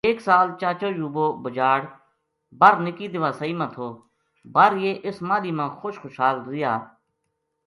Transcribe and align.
ایک 0.07 0.17
سال 0.27 0.47
چاچو 0.61 0.89
یوبو 0.99 1.25
بجاڑ 1.43 1.81
بر 2.59 2.73
نِکی 2.83 3.07
دیواسئی 3.13 3.53
ما 3.59 3.67
تھو 3.73 3.87
بر 4.53 4.71
یہ 4.83 4.91
اس 5.07 5.17
ماہلی 5.27 5.51
ما 5.57 5.65
خوش 5.79 5.95
خشحال 6.03 6.37
رہیا 6.47 6.73